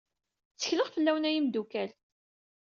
Tteklaɣ 0.53 0.87
fell-awen 0.93 1.27
ay 1.29 1.35
imdukal. 1.39 1.91